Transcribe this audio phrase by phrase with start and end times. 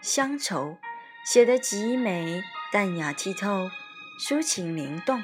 [0.00, 0.78] 乡愁
[1.24, 3.70] 写得极美，淡雅剔透，
[4.18, 5.22] 抒情灵动，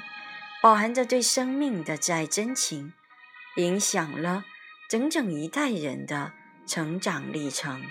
[0.63, 2.93] 饱含着对生命的挚爱真情，
[3.57, 4.45] 影响了
[4.91, 6.33] 整整一代人的
[6.67, 7.83] 成长历程。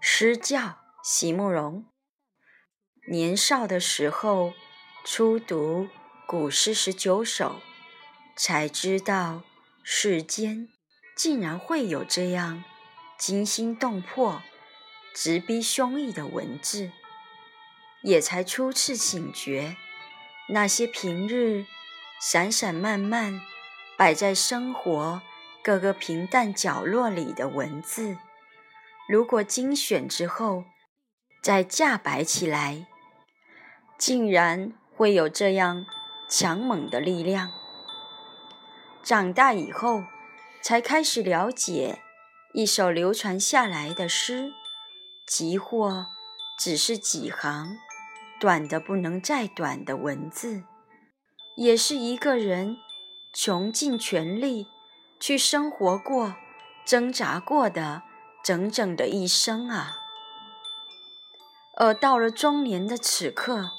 [0.00, 1.86] 诗教席慕容，
[3.10, 4.52] 年少的时候。
[5.06, 5.90] 初读
[6.26, 7.60] 古诗十九首，
[8.34, 9.42] 才知道
[9.82, 10.70] 世间
[11.14, 12.64] 竟然会有这样
[13.18, 14.42] 惊心动魄、
[15.14, 16.90] 直逼胸臆的文字，
[18.02, 19.76] 也才初次醒觉，
[20.48, 21.66] 那些平日
[22.18, 23.42] 散散漫漫
[23.98, 25.20] 摆在生活
[25.62, 28.16] 各个平淡角落里的文字，
[29.06, 30.64] 如果精选之后
[31.42, 32.86] 再架摆起来，
[33.98, 34.72] 竟然。
[34.96, 35.86] 会有这样
[36.28, 37.50] 强猛的力量。
[39.02, 40.04] 长大以后，
[40.62, 42.00] 才开始了解，
[42.54, 44.52] 一首流传下来的诗，
[45.26, 46.06] 即或
[46.58, 47.76] 只是几行
[48.40, 50.62] 短的不能再短的文字，
[51.56, 52.76] 也是一个人
[53.34, 54.68] 穷尽全力
[55.20, 56.36] 去生活过、
[56.86, 58.02] 挣扎过的
[58.42, 59.96] 整整的一生啊！
[61.76, 63.72] 而到了中年的此刻。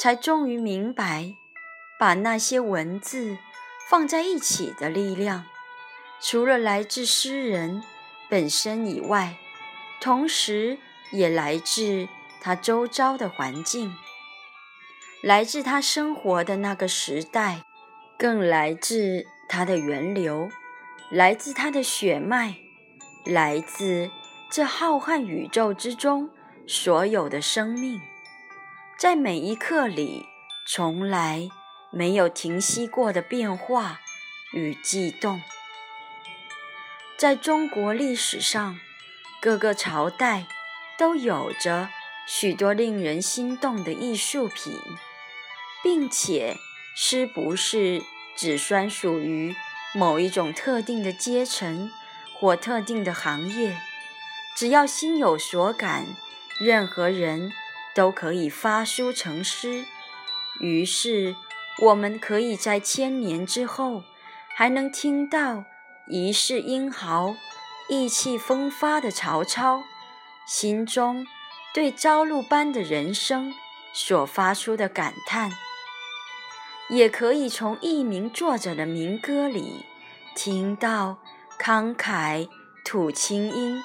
[0.00, 1.34] 才终于明白，
[1.98, 3.36] 把那些文字
[3.90, 5.44] 放在一起的力量，
[6.22, 7.82] 除了来自诗人
[8.30, 9.36] 本身以外，
[10.00, 10.78] 同时
[11.12, 12.08] 也来自
[12.40, 13.94] 他周遭的环境，
[15.22, 17.66] 来自他生活的那个时代，
[18.18, 20.48] 更来自他的源流，
[21.10, 22.54] 来自他的血脉，
[23.26, 24.10] 来自
[24.50, 26.30] 这浩瀚宇宙之中
[26.66, 28.00] 所有的生命。
[29.00, 30.26] 在每一刻里，
[30.66, 31.48] 从来
[31.90, 33.98] 没有停息过的变化
[34.52, 35.40] 与悸动。
[37.16, 38.78] 在中国历史上，
[39.40, 40.44] 各个朝代
[40.98, 41.88] 都有着
[42.26, 44.78] 许多令人心动的艺术品，
[45.82, 46.58] 并且
[46.94, 48.02] 诗不是
[48.36, 49.56] 只专属于
[49.94, 51.90] 某一种特定的阶层
[52.34, 53.80] 或特定的行业，
[54.54, 56.04] 只要心有所感，
[56.60, 57.50] 任何人。
[58.00, 59.84] 都可以发书成诗，
[60.58, 61.36] 于是
[61.82, 64.04] 我们可以在千年之后，
[64.56, 65.64] 还能听到
[66.08, 67.36] 一世英豪、
[67.90, 69.82] 意气风发的曹操
[70.46, 71.26] 心中
[71.74, 73.52] 对朝露般的人生
[73.92, 75.50] 所发出的感叹，
[76.88, 79.84] 也可以从一名作者的民歌里
[80.34, 81.18] 听到
[81.60, 82.48] 慷慨
[82.82, 83.82] 吐清音，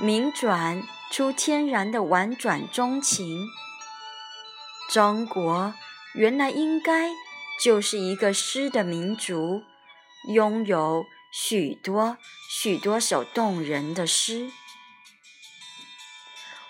[0.00, 0.82] 名转。
[1.10, 3.48] 出天然的婉转钟情。
[4.88, 5.74] 中国
[6.14, 7.10] 原来应该
[7.60, 9.64] 就是一个诗的民族，
[10.32, 12.16] 拥有许多
[12.48, 14.52] 许多首动人的诗。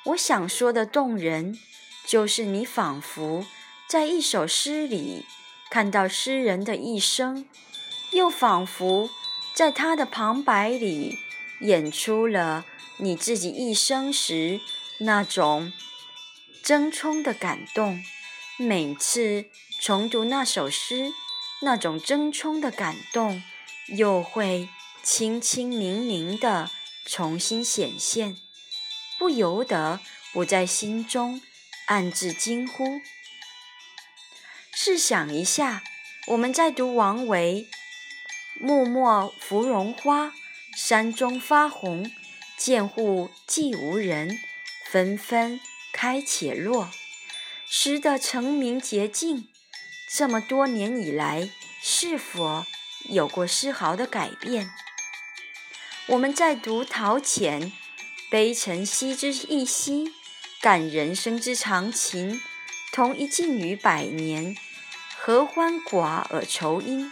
[0.07, 1.59] 我想说的动人，
[2.07, 3.45] 就是你仿佛
[3.87, 5.27] 在一首诗里
[5.71, 7.47] 看到诗人的一生，
[8.13, 9.11] 又仿佛
[9.55, 11.19] 在他的旁白里
[11.61, 12.65] 演出了。
[13.03, 14.61] 你自己一生时
[14.99, 15.73] 那种
[16.63, 18.05] 争冲的感动，
[18.59, 19.47] 每次
[19.81, 21.11] 重读那首诗，
[21.63, 23.43] 那种争冲的感动
[23.89, 24.69] 又会
[25.03, 26.71] 清清明明的
[27.07, 28.37] 重新显现，
[29.19, 30.01] 不由得
[30.35, 31.41] 不在心中
[31.87, 33.01] 暗自惊呼。
[34.73, 35.83] 试想一下，
[36.27, 37.67] 我们在读王维
[38.61, 40.35] “木末芙蓉花，
[40.77, 42.11] 山中发红”。
[42.61, 44.39] 见户寂无人，
[44.91, 45.59] 纷纷
[45.95, 46.91] 开且落。
[47.67, 49.49] 诗的成名捷径，
[50.15, 51.49] 这么多年以来
[51.81, 52.67] 是否
[53.09, 54.71] 有过丝毫的改变？
[56.09, 57.73] 我们在读陶潜
[58.31, 60.13] “悲沉兮之一兮，
[60.61, 62.43] 感人生之常情。
[62.93, 64.55] 同一境于百年，
[65.17, 67.11] 何欢寡而愁因？”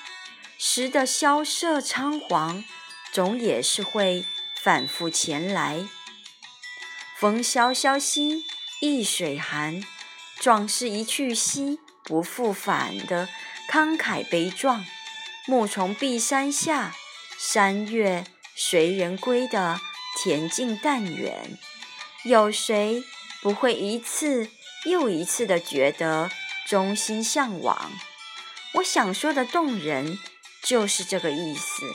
[0.59, 2.63] 时的萧瑟仓皇，
[3.13, 4.27] 总也是会
[4.69, 5.89] 反复前来。
[7.17, 8.45] 风萧萧兮
[8.83, 9.83] 易水寒，
[10.39, 13.31] 壮士一去兮不复返的
[13.73, 14.85] 慷慨悲壮。
[15.47, 16.95] 暮从碧山下，
[17.39, 19.81] 山月随人归的
[20.23, 21.59] 恬静淡远。
[22.25, 23.03] 有谁
[23.41, 24.51] 不会一次
[24.85, 26.31] 又一次的觉得
[26.69, 27.91] 衷心向往？
[28.75, 30.19] 我想说的动人。
[30.63, 31.95] 就是这个意思。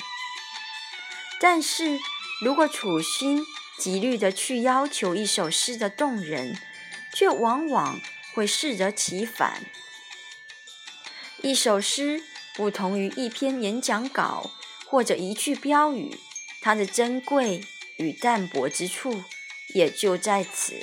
[1.39, 1.99] 但是
[2.43, 3.45] 如果处心
[3.79, 6.59] 积虑的去要求一首诗的动人，
[7.13, 8.01] 却往往
[8.33, 9.63] 会适得其反。
[11.41, 12.21] 一首诗
[12.53, 14.51] 不同于一篇演讲稿
[14.85, 16.17] 或者一句标语，
[16.61, 17.63] 它的珍贵
[17.97, 19.23] 与淡薄之处
[19.73, 20.73] 也就在此。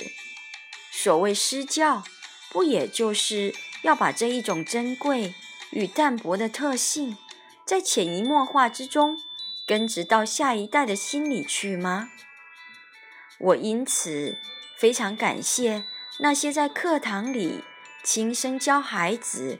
[0.91, 2.03] 所谓诗教，
[2.49, 3.53] 不也就是
[3.83, 5.35] 要把这一种珍贵
[5.69, 7.17] 与淡薄的特性？
[7.63, 9.17] 在潜移默化之中
[9.65, 12.09] 根植到下一代的心里去吗？
[13.39, 14.37] 我因此
[14.77, 15.85] 非常感谢
[16.19, 17.63] 那些在课堂里
[18.03, 19.59] 亲身教孩子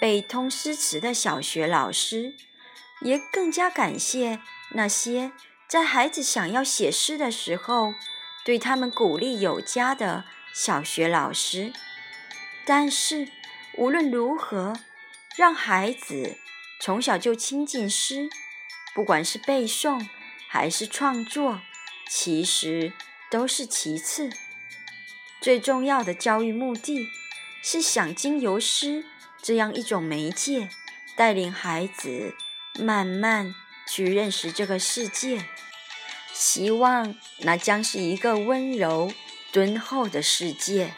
[0.00, 2.34] 背通诗词的小学老师，
[3.02, 5.32] 也更加感谢那些
[5.68, 7.94] 在孩子想要写诗的时候
[8.44, 10.24] 对他们鼓励有加的
[10.54, 11.72] 小学老师。
[12.64, 13.28] 但是
[13.76, 14.74] 无论如何，
[15.36, 16.38] 让孩子。
[16.82, 18.30] 从小就亲近诗，
[18.94, 20.08] 不管是背诵
[20.48, 21.60] 还是创作，
[22.08, 22.92] 其实
[23.30, 24.30] 都是其次。
[25.40, 27.08] 最重要的教育目的，
[27.62, 29.04] 是想经由诗
[29.40, 30.68] 这样一种媒介，
[31.16, 32.34] 带领孩子
[32.78, 33.54] 慢慢
[33.88, 35.46] 去认识这个世界。
[36.32, 39.12] 希望那将是一个温柔
[39.52, 40.94] 敦厚的世界。